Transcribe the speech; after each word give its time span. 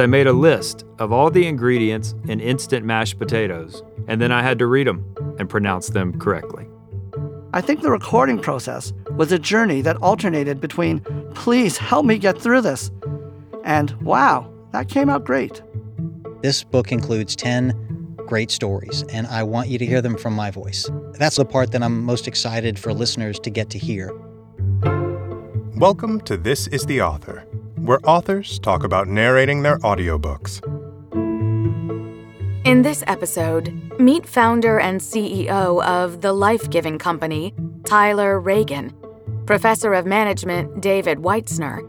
I 0.00 0.06
made 0.06 0.26
a 0.26 0.32
list 0.32 0.84
of 0.98 1.12
all 1.12 1.30
the 1.30 1.46
ingredients 1.46 2.14
in 2.26 2.40
instant 2.40 2.84
mashed 2.84 3.18
potatoes, 3.18 3.82
and 4.06 4.20
then 4.20 4.32
I 4.32 4.42
had 4.42 4.58
to 4.58 4.66
read 4.66 4.86
them 4.86 5.04
and 5.38 5.48
pronounce 5.48 5.88
them 5.88 6.18
correctly. 6.18 6.66
I 7.52 7.60
think 7.60 7.80
the 7.80 7.90
recording 7.90 8.38
process 8.38 8.92
was 9.12 9.32
a 9.32 9.38
journey 9.38 9.80
that 9.82 9.96
alternated 9.96 10.60
between, 10.60 11.00
please 11.34 11.78
help 11.78 12.04
me 12.04 12.18
get 12.18 12.38
through 12.40 12.60
this, 12.60 12.90
and 13.64 13.90
wow, 14.02 14.52
that 14.72 14.88
came 14.88 15.08
out 15.08 15.24
great. 15.24 15.62
This 16.42 16.62
book 16.62 16.92
includes 16.92 17.34
10 17.34 18.16
great 18.26 18.50
stories, 18.50 19.02
and 19.04 19.26
I 19.28 19.42
want 19.42 19.70
you 19.70 19.78
to 19.78 19.86
hear 19.86 20.02
them 20.02 20.16
from 20.16 20.34
my 20.34 20.50
voice. 20.50 20.88
That's 21.14 21.36
the 21.36 21.46
part 21.46 21.72
that 21.72 21.82
I'm 21.82 22.04
most 22.04 22.28
excited 22.28 22.78
for 22.78 22.92
listeners 22.92 23.40
to 23.40 23.50
get 23.50 23.70
to 23.70 23.78
hear. 23.78 24.12
Welcome 25.76 26.20
to 26.22 26.36
This 26.36 26.66
is 26.66 26.84
the 26.84 27.00
Author, 27.00 27.46
where 27.88 28.00
authors 28.04 28.58
talk 28.58 28.84
about 28.84 29.08
narrating 29.08 29.62
their 29.62 29.78
audiobooks. 29.78 30.60
In 32.66 32.82
this 32.82 33.02
episode, 33.06 33.72
meet 33.98 34.26
founder 34.26 34.78
and 34.78 35.00
CEO 35.00 35.82
of 35.82 36.20
The 36.20 36.34
Life 36.34 36.68
Giving 36.68 36.98
Company, 36.98 37.54
Tyler 37.84 38.38
Reagin, 38.38 38.92
professor 39.46 39.94
of 39.94 40.04
management, 40.04 40.82
David 40.82 41.16
Weitzner, 41.20 41.80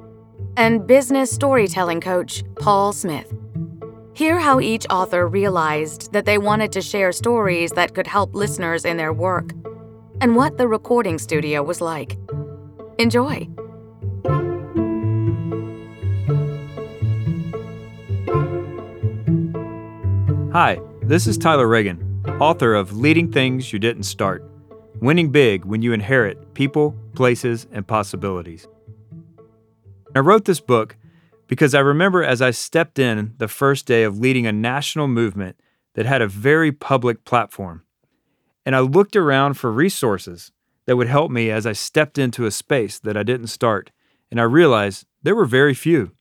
and 0.56 0.88
business 0.88 1.32
storytelling 1.32 2.00
coach, 2.00 2.46
Paul 2.62 2.94
Smith. 2.94 3.34
Hear 4.14 4.40
how 4.40 4.62
each 4.62 4.86
author 4.90 5.28
realized 5.28 6.14
that 6.14 6.24
they 6.24 6.38
wanted 6.38 6.72
to 6.72 6.82
share 6.82 7.12
stories 7.12 7.72
that 7.72 7.94
could 7.94 8.08
help 8.08 8.34
listeners 8.34 8.86
in 8.86 8.96
their 8.96 9.12
work, 9.12 9.52
and 10.22 10.38
what 10.38 10.58
the 10.58 10.68
recording 10.70 11.18
studio 11.18 11.62
was 11.62 11.82
like. 11.82 12.18
Enjoy. 13.00 13.50
Hi, 20.62 20.78
this 21.04 21.26
is 21.26 21.38
Tyler 21.38 21.70
Reagin, 21.70 22.02
author 22.42 22.76
of 22.76 22.98
Leading 22.98 23.32
Things 23.32 23.72
You 23.72 23.80
Didn't 23.80 24.04
Start 24.04 24.44
Winning 24.96 25.32
Big 25.32 25.64
When 25.64 25.82
You 25.82 25.94
Inherit 25.94 26.54
People, 26.54 26.98
Places, 27.16 27.66
and 27.72 27.88
Possibilities. 27.88 28.68
I 30.14 30.20
wrote 30.20 30.44
this 30.44 30.60
book 30.60 30.98
because 31.48 31.74
I 31.74 31.80
remember 31.80 32.26
as 32.26 32.42
I 32.42 32.52
stepped 32.52 33.00
in 33.00 33.36
the 33.38 33.48
first 33.48 33.86
day 33.86 34.04
of 34.04 34.20
leading 34.20 34.46
a 34.46 34.52
national 34.52 35.08
movement 35.08 35.58
that 35.94 36.06
had 36.06 36.22
a 36.22 36.28
very 36.28 36.74
public 36.74 37.24
platform, 37.24 37.86
and 38.66 38.76
I 38.76 38.82
looked 38.82 39.16
around 39.16 39.54
for 39.54 39.72
resources 39.72 40.52
that 40.88 40.98
would 40.98 41.08
help 41.08 41.32
me 41.32 41.50
as 41.50 41.66
I 41.66 41.72
stepped 41.72 42.18
into 42.18 42.46
a 42.46 42.52
space 42.52 43.00
that 43.00 43.16
I 43.16 43.24
didn't 43.24 43.48
start, 43.48 43.92
and 44.30 44.42
I 44.42 44.44
realized 44.44 45.06
there 45.24 45.36
were 45.36 45.46
very 45.46 45.74
few. 45.74 46.12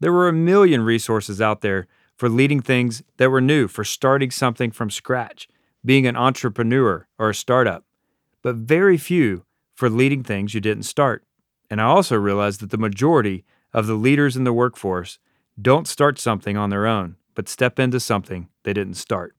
There 0.00 0.12
were 0.12 0.28
a 0.28 0.34
million 0.34 0.82
resources 0.82 1.40
out 1.40 1.62
there 1.62 1.88
for 2.20 2.28
leading 2.28 2.60
things 2.60 3.02
that 3.16 3.30
were 3.30 3.40
new, 3.40 3.66
for 3.66 3.82
starting 3.82 4.30
something 4.30 4.70
from 4.70 4.90
scratch, 4.90 5.48
being 5.82 6.06
an 6.06 6.16
entrepreneur 6.16 7.08
or 7.18 7.30
a 7.30 7.34
startup, 7.34 7.82
but 8.42 8.56
very 8.56 8.98
few 8.98 9.46
for 9.74 9.88
leading 9.88 10.22
things 10.22 10.52
you 10.52 10.60
didn't 10.60 10.82
start. 10.82 11.24
And 11.70 11.80
I 11.80 11.84
also 11.84 12.18
realized 12.18 12.60
that 12.60 12.68
the 12.68 12.76
majority 12.76 13.46
of 13.72 13.86
the 13.86 13.94
leaders 13.94 14.36
in 14.36 14.44
the 14.44 14.52
workforce 14.52 15.18
don't 15.58 15.88
start 15.88 16.18
something 16.18 16.58
on 16.58 16.68
their 16.68 16.86
own, 16.86 17.16
but 17.34 17.48
step 17.48 17.78
into 17.78 17.98
something 17.98 18.50
they 18.64 18.74
didn't 18.74 18.98
start. 18.98 19.34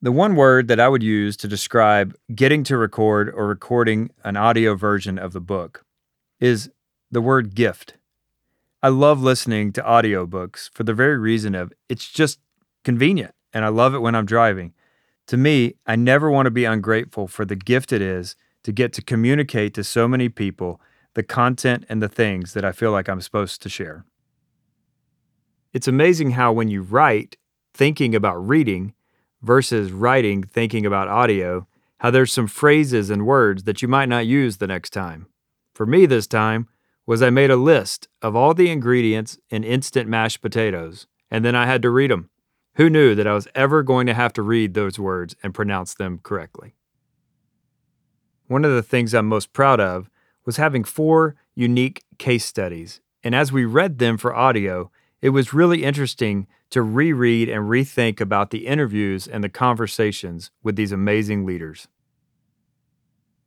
The 0.00 0.12
one 0.12 0.36
word 0.36 0.68
that 0.68 0.78
I 0.78 0.86
would 0.86 1.02
use 1.02 1.36
to 1.38 1.48
describe 1.48 2.14
getting 2.32 2.62
to 2.62 2.76
record 2.76 3.28
or 3.28 3.48
recording 3.48 4.12
an 4.22 4.36
audio 4.36 4.76
version 4.76 5.18
of 5.18 5.32
the 5.32 5.40
book 5.40 5.84
is 6.38 6.70
the 7.10 7.20
word 7.20 7.56
gift. 7.56 7.94
I 8.84 8.88
love 8.88 9.22
listening 9.22 9.72
to 9.72 9.82
audiobooks 9.82 10.68
for 10.74 10.82
the 10.84 10.92
very 10.92 11.16
reason 11.16 11.54
of 11.54 11.72
it's 11.88 12.06
just 12.06 12.38
convenient 12.84 13.34
and 13.54 13.64
I 13.64 13.68
love 13.68 13.94
it 13.94 14.00
when 14.00 14.14
I'm 14.14 14.26
driving. 14.26 14.74
To 15.28 15.38
me, 15.38 15.76
I 15.86 15.96
never 15.96 16.30
want 16.30 16.44
to 16.44 16.50
be 16.50 16.66
ungrateful 16.66 17.26
for 17.26 17.46
the 17.46 17.56
gift 17.56 17.94
it 17.94 18.02
is 18.02 18.36
to 18.62 18.72
get 18.72 18.92
to 18.92 19.00
communicate 19.00 19.72
to 19.72 19.84
so 19.84 20.06
many 20.06 20.28
people 20.28 20.82
the 21.14 21.22
content 21.22 21.86
and 21.88 22.02
the 22.02 22.10
things 22.10 22.52
that 22.52 22.62
I 22.62 22.72
feel 22.72 22.92
like 22.92 23.08
I'm 23.08 23.22
supposed 23.22 23.62
to 23.62 23.70
share. 23.70 24.04
It's 25.72 25.88
amazing 25.88 26.32
how 26.32 26.52
when 26.52 26.68
you 26.68 26.82
write 26.82 27.38
thinking 27.72 28.14
about 28.14 28.46
reading 28.46 28.92
versus 29.40 29.92
writing 29.92 30.42
thinking 30.42 30.84
about 30.84 31.08
audio, 31.08 31.66
how 32.00 32.10
there's 32.10 32.34
some 32.34 32.48
phrases 32.48 33.08
and 33.08 33.24
words 33.24 33.62
that 33.62 33.80
you 33.80 33.88
might 33.88 34.10
not 34.10 34.26
use 34.26 34.58
the 34.58 34.66
next 34.66 34.90
time. 34.90 35.26
For 35.74 35.86
me 35.86 36.04
this 36.04 36.26
time, 36.26 36.68
was 37.06 37.22
I 37.22 37.30
made 37.30 37.50
a 37.50 37.56
list 37.56 38.08
of 38.22 38.34
all 38.34 38.54
the 38.54 38.70
ingredients 38.70 39.38
in 39.50 39.64
instant 39.64 40.08
mashed 40.08 40.40
potatoes, 40.40 41.06
and 41.30 41.44
then 41.44 41.54
I 41.54 41.66
had 41.66 41.82
to 41.82 41.90
read 41.90 42.10
them. 42.10 42.30
Who 42.76 42.90
knew 42.90 43.14
that 43.14 43.26
I 43.26 43.34
was 43.34 43.48
ever 43.54 43.82
going 43.82 44.06
to 44.06 44.14
have 44.14 44.32
to 44.34 44.42
read 44.42 44.74
those 44.74 44.98
words 44.98 45.36
and 45.42 45.54
pronounce 45.54 45.94
them 45.94 46.18
correctly? 46.22 46.74
One 48.46 48.64
of 48.64 48.72
the 48.72 48.82
things 48.82 49.14
I'm 49.14 49.26
most 49.26 49.52
proud 49.52 49.80
of 49.80 50.10
was 50.44 50.56
having 50.56 50.84
four 50.84 51.36
unique 51.54 52.02
case 52.18 52.44
studies, 52.44 53.00
and 53.22 53.34
as 53.34 53.52
we 53.52 53.64
read 53.64 53.98
them 53.98 54.18
for 54.18 54.34
audio, 54.34 54.90
it 55.22 55.30
was 55.30 55.54
really 55.54 55.84
interesting 55.84 56.46
to 56.70 56.82
reread 56.82 57.48
and 57.48 57.70
rethink 57.70 58.20
about 58.20 58.50
the 58.50 58.66
interviews 58.66 59.26
and 59.26 59.44
the 59.44 59.48
conversations 59.48 60.50
with 60.62 60.76
these 60.76 60.92
amazing 60.92 61.46
leaders. 61.46 61.88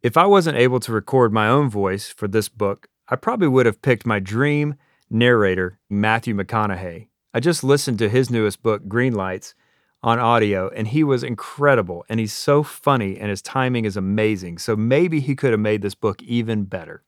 If 0.02 0.16
I 0.16 0.26
wasn't 0.26 0.58
able 0.58 0.80
to 0.80 0.92
record 0.92 1.34
my 1.34 1.48
own 1.48 1.70
voice 1.70 2.08
for 2.08 2.28
this 2.28 2.50
book, 2.50 2.88
I 3.10 3.16
probably 3.16 3.48
would 3.48 3.66
have 3.66 3.82
picked 3.82 4.06
my 4.06 4.20
dream 4.20 4.76
narrator, 5.10 5.80
Matthew 5.90 6.36
McConaughey. 6.36 7.08
I 7.34 7.40
just 7.40 7.64
listened 7.64 8.00
to 8.00 8.10
his 8.10 8.30
newest 8.30 8.62
book, 8.62 8.88
Green 8.88 9.14
Lights, 9.14 9.56
on 10.04 10.20
audio, 10.20 10.70
and 10.70 10.88
he 10.90 11.04
was 11.04 11.24
incredible. 11.24 12.06
And 12.10 12.20
he's 12.20 12.34
so 12.34 12.64
funny, 12.64 13.18
and 13.18 13.30
his 13.30 13.42
timing 13.42 13.86
is 13.86 13.96
amazing. 13.96 14.58
So 14.58 14.76
maybe 14.76 15.22
he 15.22 15.36
could 15.36 15.52
have 15.52 15.60
made 15.60 15.82
this 15.82 15.96
book 15.96 16.22
even 16.24 16.66
better. 16.66 17.04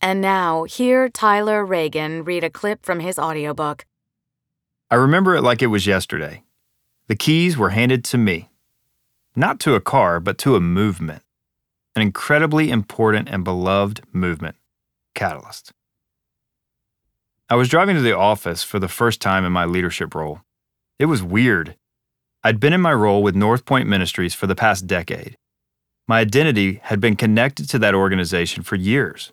And 0.00 0.20
now, 0.20 0.64
hear 0.64 1.08
Tyler 1.08 1.66
Reagin 1.66 2.24
read 2.24 2.44
a 2.44 2.50
clip 2.50 2.84
from 2.84 3.00
his 3.00 3.18
audiobook. 3.18 3.86
I 4.90 4.94
remember 4.94 5.34
it 5.34 5.42
like 5.42 5.62
it 5.62 5.66
was 5.66 5.86
yesterday. 5.86 6.44
The 7.08 7.16
keys 7.16 7.56
were 7.56 7.70
handed 7.70 8.04
to 8.06 8.18
me. 8.18 8.50
Not 9.34 9.58
to 9.60 9.74
a 9.74 9.80
car, 9.80 10.20
but 10.20 10.38
to 10.38 10.54
a 10.54 10.60
movement 10.60 11.22
an 11.96 12.02
incredibly 12.02 12.70
important 12.70 13.28
and 13.28 13.42
beloved 13.42 14.02
movement, 14.12 14.56
Catalyst. 15.14 15.72
I 17.48 17.56
was 17.56 17.68
driving 17.68 17.96
to 17.96 18.02
the 18.02 18.16
office 18.16 18.62
for 18.62 18.78
the 18.78 18.88
first 18.88 19.20
time 19.20 19.44
in 19.44 19.52
my 19.52 19.64
leadership 19.64 20.14
role. 20.14 20.42
It 20.98 21.06
was 21.06 21.22
weird. 21.22 21.76
I'd 22.44 22.60
been 22.60 22.72
in 22.72 22.80
my 22.80 22.92
role 22.92 23.22
with 23.22 23.34
North 23.34 23.64
Point 23.64 23.88
Ministries 23.88 24.34
for 24.34 24.46
the 24.46 24.54
past 24.54 24.86
decade. 24.86 25.36
My 26.06 26.20
identity 26.20 26.80
had 26.82 27.00
been 27.00 27.16
connected 27.16 27.68
to 27.70 27.78
that 27.78 27.94
organization 27.94 28.62
for 28.62 28.76
years. 28.76 29.32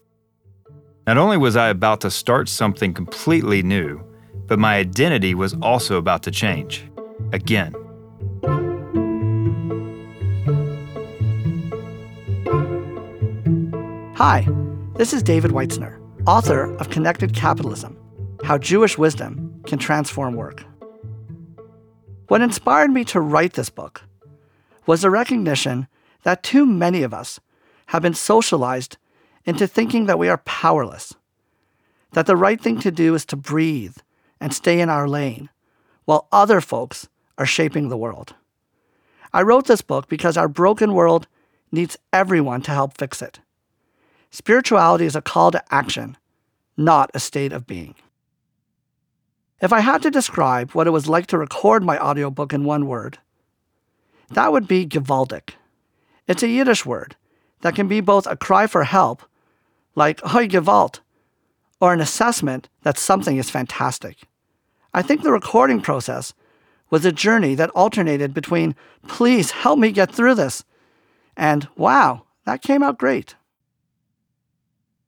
Not 1.05 1.17
only 1.17 1.37
was 1.37 1.57
I 1.57 1.67
about 1.67 2.01
to 2.01 2.09
start 2.09 2.47
something 2.47 2.93
completely 2.93 3.61
new, 3.61 4.03
but 4.47 4.57
my 4.57 4.77
identity 4.77 5.35
was 5.35 5.53
also 5.61 5.97
about 5.97 6.23
to 6.23 6.31
change. 6.31 6.85
Again. 7.33 7.75
Hi, 14.25 14.47
this 14.95 15.11
is 15.11 15.21
David 15.21 15.51
Weitzner, 15.51 15.99
author 16.25 16.73
of 16.77 16.89
Connected 16.89 17.35
Capitalism 17.35 17.97
How 18.45 18.57
Jewish 18.57 18.97
Wisdom 18.97 19.61
Can 19.67 19.77
Transform 19.77 20.35
Work. 20.35 20.63
What 22.29 22.39
inspired 22.39 22.89
me 22.89 23.03
to 23.03 23.19
write 23.19 23.51
this 23.51 23.69
book 23.69 24.03
was 24.85 25.01
the 25.01 25.09
recognition 25.09 25.89
that 26.23 26.41
too 26.41 26.65
many 26.65 27.03
of 27.03 27.13
us 27.13 27.41
have 27.87 28.01
been 28.01 28.13
socialized 28.13 28.95
into 29.43 29.67
thinking 29.67 30.05
that 30.05 30.17
we 30.17 30.29
are 30.29 30.37
powerless, 30.37 31.13
that 32.13 32.25
the 32.25 32.37
right 32.37 32.61
thing 32.61 32.79
to 32.79 32.91
do 32.91 33.15
is 33.15 33.25
to 33.25 33.35
breathe 33.35 33.97
and 34.39 34.53
stay 34.53 34.79
in 34.79 34.87
our 34.87 35.05
lane, 35.05 35.49
while 36.05 36.29
other 36.31 36.61
folks 36.61 37.09
are 37.37 37.45
shaping 37.45 37.89
the 37.89 37.97
world. 37.97 38.35
I 39.33 39.41
wrote 39.41 39.67
this 39.67 39.81
book 39.81 40.07
because 40.07 40.37
our 40.37 40.47
broken 40.47 40.93
world 40.93 41.27
needs 41.73 41.97
everyone 42.13 42.61
to 42.61 42.71
help 42.71 42.97
fix 42.97 43.21
it. 43.21 43.41
Spirituality 44.33 45.05
is 45.05 45.15
a 45.15 45.21
call 45.21 45.51
to 45.51 45.63
action, 45.71 46.17
not 46.75 47.11
a 47.13 47.19
state 47.19 47.53
of 47.53 47.67
being. 47.67 47.93
If 49.61 49.71
I 49.71 49.81
had 49.81 50.01
to 50.01 50.09
describe 50.09 50.71
what 50.71 50.87
it 50.87 50.89
was 50.89 51.07
like 51.07 51.27
to 51.27 51.37
record 51.37 51.83
my 51.83 51.99
audiobook 51.99 52.51
in 52.51 52.63
one 52.63 52.87
word, 52.87 53.19
that 54.31 54.51
would 54.51 54.67
be 54.67 54.87
gewaltig. 54.87 55.51
It's 56.27 56.41
a 56.41 56.47
Yiddish 56.47 56.83
word 56.83 57.15
that 57.61 57.75
can 57.75 57.87
be 57.87 58.01
both 58.01 58.25
a 58.25 58.35
cry 58.35 58.65
for 58.65 58.85
help, 58.85 59.21
like 59.93 60.19
hoi 60.21 60.47
gewalt, 60.47 61.01
or 61.79 61.93
an 61.93 62.01
assessment 62.01 62.69
that 62.81 62.97
something 62.97 63.37
is 63.37 63.51
fantastic. 63.51 64.23
I 64.95 65.03
think 65.03 65.21
the 65.21 65.31
recording 65.31 65.79
process 65.79 66.33
was 66.89 67.05
a 67.05 67.11
journey 67.11 67.53
that 67.53 67.69
alternated 67.75 68.33
between, 68.33 68.73
please 69.07 69.51
help 69.51 69.77
me 69.77 69.91
get 69.91 70.11
through 70.11 70.33
this, 70.33 70.63
and 71.37 71.67
wow, 71.77 72.23
that 72.45 72.63
came 72.63 72.81
out 72.81 72.97
great. 72.97 73.35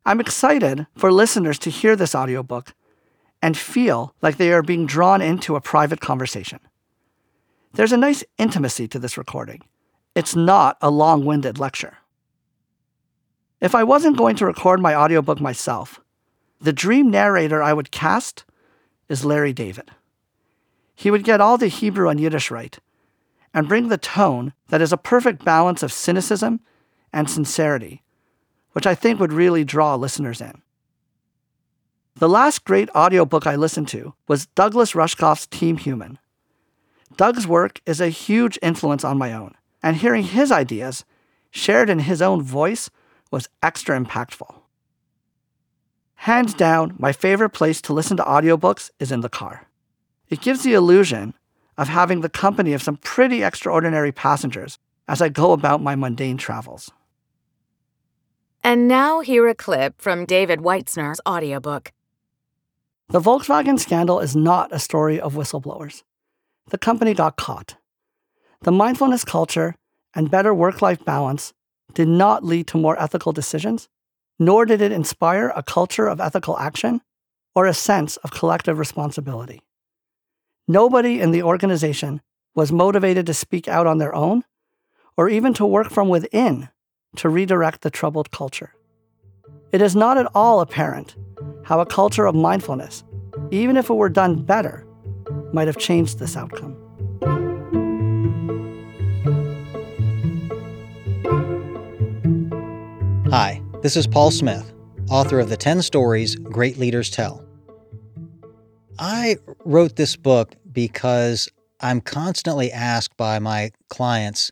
I'm 0.05 0.19
excited 0.19 0.85
for 0.95 1.11
listeners 1.11 1.57
to 1.59 1.71
hear 1.71 1.95
this 1.95 2.13
audiobook 2.13 2.73
and 3.41 3.57
feel 3.57 4.13
like 4.21 4.37
they 4.37 4.53
are 4.53 4.61
being 4.61 4.85
drawn 4.85 5.21
into 5.21 5.55
a 5.55 5.61
private 5.61 5.99
conversation. 5.99 6.59
There's 7.73 7.91
a 7.91 7.97
nice 7.97 8.23
intimacy 8.37 8.87
to 8.89 8.99
this 8.99 9.17
recording. 9.17 9.61
It's 10.13 10.35
not 10.35 10.77
a 10.81 10.89
long 10.89 11.25
winded 11.25 11.59
lecture. 11.59 11.97
If 13.59 13.73
I 13.73 13.83
wasn't 13.83 14.17
going 14.17 14.35
to 14.37 14.45
record 14.45 14.79
my 14.79 14.93
audiobook 14.93 15.41
myself, 15.41 15.99
the 16.61 16.71
dream 16.71 17.09
narrator 17.09 17.61
I 17.61 17.73
would 17.73 17.91
cast 17.91 18.45
is 19.09 19.25
Larry 19.25 19.53
David. 19.53 19.91
He 20.95 21.11
would 21.11 21.23
get 21.23 21.41
all 21.41 21.57
the 21.57 21.67
Hebrew 21.67 22.09
and 22.09 22.19
Yiddish 22.19 22.49
right 22.51 22.77
and 23.53 23.67
bring 23.67 23.87
the 23.87 23.97
tone 23.97 24.53
that 24.69 24.81
is 24.81 24.93
a 24.93 24.97
perfect 24.97 25.43
balance 25.43 25.81
of 25.83 25.91
cynicism 25.91 26.59
and 27.11 27.29
sincerity, 27.29 28.03
which 28.75 28.85
I 28.85 28.93
think 28.93 29.21
would 29.21 29.31
really 29.31 29.63
draw 29.63 29.95
listeners 29.95 30.41
in. 30.41 30.61
The 32.15 32.27
last 32.27 32.65
great 32.65 32.89
audiobook 32.93 33.47
I 33.47 33.55
listened 33.55 33.87
to 33.89 34.13
was 34.27 34.47
Douglas 34.47 34.91
Rushkoff's 34.91 35.47
Team 35.47 35.77
Human. 35.77 36.19
Doug's 37.15 37.47
work 37.47 37.79
is 37.85 38.01
a 38.01 38.09
huge 38.09 38.59
influence 38.61 39.05
on 39.05 39.17
my 39.17 39.31
own, 39.31 39.55
and 39.81 39.95
hearing 39.95 40.23
his 40.23 40.51
ideas, 40.51 41.05
shared 41.51 41.89
in 41.89 41.99
his 41.99 42.21
own 42.21 42.41
voice, 42.41 42.89
was 43.31 43.47
extra 43.63 43.97
impactful. 43.97 44.53
Hands 46.15 46.53
down, 46.53 46.95
my 46.99 47.13
favorite 47.13 47.51
place 47.51 47.79
to 47.79 47.93
listen 47.93 48.17
to 48.17 48.23
audiobooks 48.23 48.91
is 48.99 49.09
in 49.09 49.21
the 49.21 49.29
car. 49.29 49.69
It 50.27 50.41
gives 50.41 50.63
the 50.63 50.73
illusion 50.73 51.33
of 51.77 51.87
having 51.87 52.19
the 52.19 52.29
company 52.29 52.73
of 52.73 52.83
some 52.83 52.97
pretty 52.97 53.41
extraordinary 53.41 54.11
passengers 54.11 54.79
as 55.07 55.21
I 55.21 55.29
go 55.29 55.53
about 55.53 55.81
my 55.81 55.95
mundane 55.95 56.35
travels. 56.37 56.91
And 58.65 58.87
now, 58.87 59.19
hear 59.19 59.47
a 59.47 59.53
clip 59.53 60.01
from 60.01 60.25
David 60.25 60.61
Weitzner's 60.61 61.21
audiobook. 61.29 61.91
The 63.09 63.19
Volkswagen 63.21 63.79
scandal 63.79 64.19
is 64.19 64.35
not 64.35 64.73
a 64.73 64.79
story 64.79 65.21
of 65.21 65.35
whistleblowers. 65.35 66.01
The 66.71 66.79
company 66.79 67.13
got 67.13 67.35
caught. 67.35 67.77
The 68.63 68.71
mindfulness 68.71 69.23
culture 69.23 69.75
and 70.15 70.31
better 70.31 70.51
work 70.51 70.81
life 70.81 71.05
balance 71.05 71.53
did 71.93 72.07
not 72.07 72.43
lead 72.43 72.65
to 72.69 72.79
more 72.79 72.99
ethical 72.99 73.31
decisions, 73.31 73.87
nor 74.39 74.65
did 74.65 74.81
it 74.81 74.91
inspire 74.91 75.53
a 75.55 75.61
culture 75.61 76.07
of 76.07 76.19
ethical 76.19 76.57
action 76.57 77.01
or 77.53 77.67
a 77.67 77.73
sense 77.73 78.17
of 78.17 78.31
collective 78.31 78.79
responsibility. 78.79 79.61
Nobody 80.67 81.21
in 81.21 81.29
the 81.29 81.43
organization 81.43 82.19
was 82.55 82.71
motivated 82.71 83.27
to 83.27 83.33
speak 83.35 83.67
out 83.67 83.85
on 83.85 83.99
their 83.99 84.15
own 84.15 84.43
or 85.15 85.29
even 85.29 85.53
to 85.53 85.67
work 85.67 85.91
from 85.91 86.09
within 86.09 86.69
to 87.15 87.29
redirect 87.29 87.81
the 87.81 87.89
troubled 87.89 88.31
culture. 88.31 88.73
It 89.71 89.81
is 89.81 89.95
not 89.95 90.17
at 90.17 90.27
all 90.35 90.61
apparent 90.61 91.15
how 91.63 91.79
a 91.79 91.85
culture 91.85 92.25
of 92.25 92.35
mindfulness, 92.35 93.03
even 93.51 93.77
if 93.77 93.89
it 93.89 93.93
were 93.93 94.09
done 94.09 94.43
better, 94.43 94.85
might 95.51 95.67
have 95.67 95.77
changed 95.77 96.19
this 96.19 96.37
outcome. 96.37 96.75
Hi, 103.31 103.61
this 103.81 103.97
is 103.97 104.07
Paul 104.07 104.31
Smith, 104.31 104.71
author 105.09 105.39
of 105.39 105.49
the 105.49 105.57
10 105.57 105.81
Stories 105.81 106.35
Great 106.35 106.77
Leaders 106.77 107.09
Tell. 107.09 107.43
I 108.97 109.37
wrote 109.65 109.97
this 109.97 110.15
book 110.15 110.55
because 110.71 111.49
I'm 111.81 111.99
constantly 111.99 112.71
asked 112.71 113.17
by 113.17 113.39
my 113.39 113.71
clients, 113.89 114.51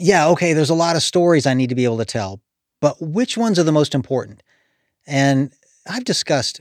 yeah, 0.00 0.28
okay, 0.28 0.52
there's 0.52 0.70
a 0.70 0.74
lot 0.74 0.96
of 0.96 1.02
stories 1.02 1.46
I 1.46 1.54
need 1.54 1.68
to 1.68 1.74
be 1.74 1.84
able 1.84 1.98
to 1.98 2.04
tell, 2.04 2.40
but 2.80 2.96
which 3.00 3.36
ones 3.36 3.58
are 3.58 3.64
the 3.64 3.72
most 3.72 3.94
important? 3.94 4.42
And 5.06 5.52
I've 5.88 6.04
discussed 6.04 6.60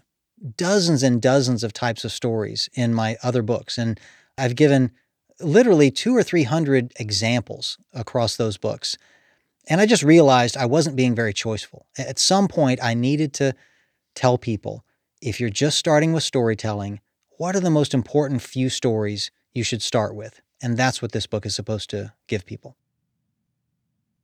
dozens 0.58 1.04
and 1.04 1.22
dozens 1.22 1.64
of 1.64 1.74
types 1.74 2.04
of 2.04 2.12
stories 2.12 2.70
in 2.74 2.94
my 2.94 3.18
other 3.24 3.42
books, 3.42 3.78
and 3.78 4.00
I've 4.38 4.56
given 4.56 4.92
literally 5.40 5.90
two 5.90 6.16
or 6.16 6.24
three 6.24 6.44
hundred 6.44 6.92
examples 7.00 7.78
across 7.94 8.36
those 8.36 8.58
books. 8.58 8.98
And 9.68 9.80
I 9.80 9.86
just 9.86 10.04
realized 10.04 10.58
I 10.58 10.66
wasn't 10.66 10.96
being 10.96 11.16
very 11.16 11.34
choiceful. 11.34 11.84
At 11.98 12.20
some 12.20 12.48
point, 12.48 12.84
I 12.84 12.94
needed 12.94 13.34
to 13.36 13.54
tell 14.16 14.38
people 14.38 14.84
if 15.22 15.40
you're 15.40 15.50
just 15.50 15.78
starting 15.78 16.12
with 16.12 16.24
storytelling, 16.24 17.00
what 17.38 17.56
are 17.56 17.62
the 17.62 17.70
most 17.70 17.94
important 17.94 18.42
few 18.42 18.70
stories 18.70 19.32
you 19.54 19.64
should 19.64 19.82
start 19.82 20.16
with? 20.16 20.42
And 20.62 20.76
that's 20.76 21.02
what 21.02 21.12
this 21.12 21.28
book 21.28 21.46
is 21.46 21.56
supposed 21.56 21.90
to 21.92 22.14
give 22.28 22.46
people. 22.46 22.76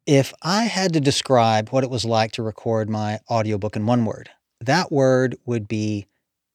If 0.06 0.34
I 0.44 0.66
had 0.66 0.94
to 0.94 1.00
describe 1.00 1.70
what 1.70 1.84
it 1.84 1.90
was 1.90 2.06
like 2.06 2.32
to 2.34 2.44
record 2.44 2.90
my 2.90 3.20
audiobook 3.30 3.76
in 3.76 3.88
one 3.88 4.06
word, 4.06 4.30
that 4.62 4.92
word 4.92 5.36
would 5.46 5.68
be 5.68 6.06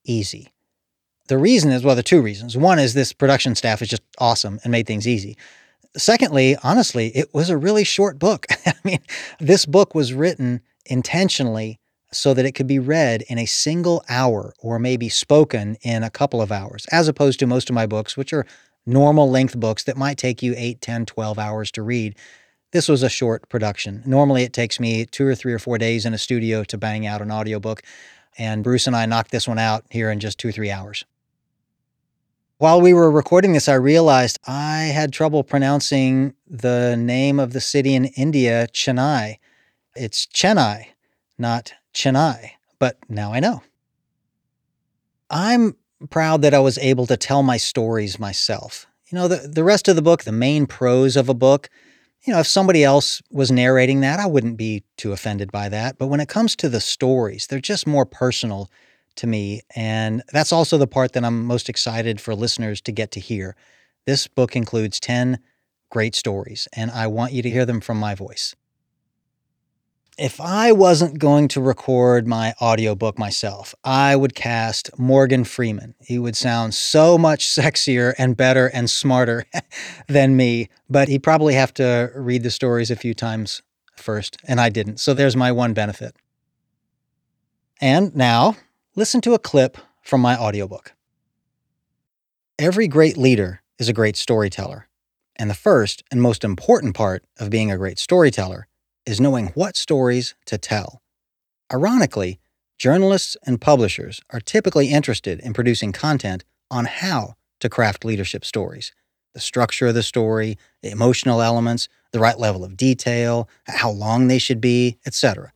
easy. 0.05 0.53
The 1.27 1.37
reason 1.37 1.71
is 1.71 1.83
well, 1.83 1.95
the 1.95 2.03
two 2.03 2.21
reasons. 2.21 2.55
One 2.55 2.79
is 2.79 2.93
this 2.93 3.11
production 3.11 3.55
staff 3.55 3.81
is 3.81 3.89
just 3.89 4.03
awesome 4.19 4.59
and 4.63 4.71
made 4.71 4.87
things 4.87 5.07
easy. 5.07 5.37
Secondly, 5.97 6.55
honestly, 6.63 7.07
it 7.07 7.33
was 7.33 7.49
a 7.49 7.57
really 7.57 7.83
short 7.83 8.17
book. 8.17 8.45
I 8.65 8.73
mean, 8.85 8.99
this 9.39 9.65
book 9.65 9.93
was 9.93 10.13
written 10.13 10.61
intentionally 10.85 11.77
so 12.13 12.33
that 12.33 12.45
it 12.45 12.53
could 12.53 12.67
be 12.67 12.79
read 12.79 13.23
in 13.23 13.37
a 13.37 13.45
single 13.45 14.03
hour 14.07 14.53
or 14.59 14.79
maybe 14.79 15.09
spoken 15.09 15.75
in 15.81 16.03
a 16.03 16.09
couple 16.09 16.41
of 16.41 16.53
hours, 16.53 16.85
as 16.91 17.09
opposed 17.09 17.39
to 17.39 17.47
most 17.47 17.69
of 17.69 17.73
my 17.73 17.85
books, 17.85 18.15
which 18.15 18.31
are 18.31 18.45
normal 18.85 19.29
length 19.29 19.59
books 19.59 19.83
that 19.83 19.97
might 19.97 20.17
take 20.17 20.41
you 20.41 20.53
8, 20.57 20.79
10, 20.81 21.05
12 21.05 21.37
hours 21.37 21.71
to 21.71 21.81
read. 21.81 22.15
This 22.71 22.87
was 22.87 23.03
a 23.03 23.09
short 23.09 23.49
production. 23.49 24.01
Normally, 24.05 24.43
it 24.43 24.53
takes 24.53 24.79
me 24.79 25.05
two 25.05 25.27
or 25.27 25.35
three 25.35 25.53
or 25.53 25.59
four 25.59 25.77
days 25.77 26.05
in 26.05 26.13
a 26.13 26.17
studio 26.17 26.63
to 26.65 26.77
bang 26.77 27.05
out 27.05 27.21
an 27.21 27.31
audiobook. 27.31 27.83
And 28.37 28.63
Bruce 28.63 28.87
and 28.87 28.95
I 28.95 29.05
knocked 29.05 29.31
this 29.31 29.47
one 29.47 29.59
out 29.59 29.83
here 29.89 30.09
in 30.09 30.21
just 30.21 30.37
two 30.37 30.49
or 30.49 30.51
three 30.53 30.71
hours. 30.71 31.03
While 32.59 32.79
we 32.79 32.93
were 32.93 33.11
recording 33.11 33.53
this, 33.53 33.67
I 33.67 33.73
realized 33.73 34.39
I 34.47 34.83
had 34.83 35.11
trouble 35.11 35.43
pronouncing 35.43 36.33
the 36.47 36.95
name 36.95 37.39
of 37.39 37.53
the 37.53 37.59
city 37.59 37.95
in 37.95 38.05
India, 38.05 38.67
Chennai. 38.67 39.39
It's 39.95 40.27
Chennai, 40.27 40.85
not 41.37 41.73
Chennai, 41.93 42.51
but 42.79 42.97
now 43.09 43.33
I 43.33 43.39
know. 43.39 43.63
I'm 45.29 45.75
proud 46.09 46.41
that 46.43 46.53
I 46.53 46.59
was 46.59 46.77
able 46.77 47.05
to 47.07 47.17
tell 47.17 47.43
my 47.43 47.57
stories 47.57 48.19
myself. 48.19 48.87
You 49.09 49.17
know, 49.17 49.27
the, 49.27 49.47
the 49.47 49.63
rest 49.63 49.87
of 49.87 49.95
the 49.95 50.01
book, 50.01 50.23
the 50.23 50.31
main 50.31 50.67
prose 50.67 51.17
of 51.17 51.27
a 51.27 51.33
book, 51.33 51.69
you 52.23 52.33
know, 52.33 52.39
if 52.39 52.47
somebody 52.47 52.83
else 52.83 53.21
was 53.31 53.51
narrating 53.51 54.01
that, 54.01 54.19
I 54.19 54.27
wouldn't 54.27 54.57
be 54.57 54.83
too 54.97 55.11
offended 55.11 55.51
by 55.51 55.69
that. 55.69 55.97
But 55.97 56.07
when 56.07 56.19
it 56.19 56.29
comes 56.29 56.55
to 56.57 56.69
the 56.69 56.81
stories, 56.81 57.47
they're 57.47 57.59
just 57.59 57.87
more 57.87 58.05
personal 58.05 58.69
to 59.15 59.27
me. 59.27 59.61
And 59.75 60.23
that's 60.31 60.51
also 60.51 60.77
the 60.77 60.87
part 60.87 61.13
that 61.13 61.25
I'm 61.25 61.45
most 61.45 61.67
excited 61.67 62.21
for 62.21 62.35
listeners 62.35 62.79
to 62.81 62.91
get 62.91 63.11
to 63.11 63.19
hear. 63.19 63.55
This 64.05 64.27
book 64.27 64.55
includes 64.55 64.99
10 64.99 65.39
great 65.89 66.15
stories, 66.15 66.67
and 66.73 66.91
I 66.91 67.07
want 67.07 67.33
you 67.33 67.41
to 67.41 67.49
hear 67.49 67.65
them 67.65 67.81
from 67.81 67.97
my 67.97 68.15
voice 68.15 68.55
if 70.17 70.41
I 70.41 70.71
wasn't 70.71 71.19
going 71.19 71.47
to 71.49 71.61
record 71.61 72.27
my 72.27 72.53
audiobook 72.61 73.17
myself, 73.17 73.73
I 73.83 74.15
would 74.15 74.35
cast 74.35 74.97
Morgan 74.97 75.43
Freeman. 75.43 75.95
He 75.99 76.19
would 76.19 76.35
sound 76.35 76.73
so 76.73 77.17
much 77.17 77.45
sexier 77.47 78.13
and 78.17 78.37
better 78.37 78.67
and 78.67 78.89
smarter 78.89 79.45
than 80.07 80.35
me, 80.35 80.69
but 80.89 81.07
he'd 81.07 81.23
probably 81.23 81.53
have 81.53 81.73
to 81.75 82.11
read 82.15 82.43
the 82.43 82.51
stories 82.51 82.91
a 82.91 82.95
few 82.95 83.13
times 83.13 83.61
first, 83.95 84.37
and 84.45 84.59
I 84.59 84.69
didn't. 84.69 84.99
So 84.99 85.13
there's 85.13 85.35
my 85.35 85.51
one 85.51 85.73
benefit. 85.73 86.15
And 87.79 88.15
now, 88.15 88.57
listen 88.95 89.21
to 89.21 89.33
a 89.33 89.39
clip 89.39 89.77
from 90.01 90.21
my 90.21 90.37
audiobook. 90.37 90.93
Every 92.59 92.87
great 92.87 93.17
leader 93.17 93.61
is 93.79 93.89
a 93.89 93.93
great 93.93 94.15
storyteller. 94.15 94.87
And 95.35 95.49
the 95.49 95.55
first 95.55 96.03
and 96.11 96.21
most 96.21 96.43
important 96.43 96.95
part 96.95 97.23
of 97.39 97.49
being 97.49 97.71
a 97.71 97.77
great 97.77 97.97
storyteller 97.97 98.67
is 99.05 99.21
knowing 99.21 99.47
what 99.47 99.75
stories 99.75 100.35
to 100.45 100.57
tell. 100.57 101.01
Ironically, 101.73 102.39
journalists 102.77 103.37
and 103.45 103.61
publishers 103.61 104.21
are 104.31 104.39
typically 104.39 104.87
interested 104.87 105.39
in 105.39 105.53
producing 105.53 105.91
content 105.91 106.43
on 106.69 106.85
how 106.85 107.35
to 107.59 107.69
craft 107.69 108.05
leadership 108.05 108.43
stories 108.45 108.91
the 109.33 109.39
structure 109.39 109.87
of 109.87 109.95
the 109.95 110.03
story, 110.03 110.57
the 110.81 110.91
emotional 110.91 111.41
elements, 111.41 111.87
the 112.11 112.19
right 112.19 112.37
level 112.37 112.65
of 112.65 112.75
detail, 112.75 113.47
how 113.65 113.89
long 113.89 114.27
they 114.27 114.37
should 114.37 114.59
be, 114.59 114.97
etc. 115.05 115.53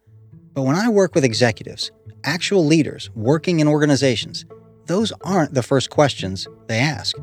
But 0.54 0.62
when 0.62 0.78
I 0.78 0.88
work 0.88 1.14
with 1.14 1.26
executives, 1.26 1.92
actual 2.24 2.66
leaders 2.66 3.10
working 3.16 3.60
in 3.60 3.68
organizations, 3.68 4.46
those 4.86 5.12
aren't 5.24 5.54
the 5.54 5.64
first 5.64 5.90
questions 5.90 6.48
they 6.68 6.80
ask. 6.80 7.18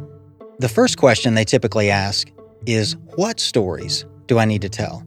The 0.59 0.69
first 0.69 0.99
question 0.99 1.35
they 1.35 1.45
typically 1.45 1.91
ask 1.91 2.31
is 2.67 2.97
What 3.15 3.41
stories 3.41 4.05
do 4.27 4.39
I 4.39 4.45
need 4.45 4.63
to 4.63 4.69
tell? 4.69 5.07